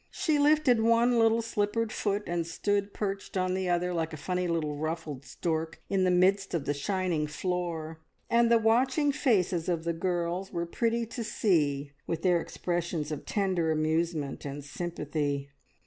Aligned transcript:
She 0.09 0.39
lifted 0.39 0.81
one 0.81 1.19
little 1.19 1.43
slippered 1.43 1.91
foot 1.91 2.23
and 2.25 2.47
stood 2.47 2.91
perched 2.91 3.37
on 3.37 3.53
the 3.53 3.69
other 3.69 3.93
like 3.93 4.13
a 4.13 4.17
funny 4.17 4.47
little 4.47 4.75
ruffled 4.75 5.23
stork 5.25 5.79
in 5.91 6.05
the 6.05 6.09
midst 6.09 6.55
of 6.55 6.65
the 6.65 6.73
shining 6.73 7.27
floor, 7.27 7.99
and 8.27 8.51
the 8.51 8.57
watching 8.57 9.11
faces 9.11 9.69
of 9.69 9.83
the 9.83 9.93
girls 9.93 10.51
were 10.51 10.65
pretty 10.65 11.05
to 11.05 11.23
see 11.23 11.91
with 12.07 12.23
their 12.23 12.41
expressions 12.41 13.11
of 13.11 13.27
tender 13.27 13.71
amusement 13.71 14.43
and 14.43 14.65
sympathy. 14.65 15.51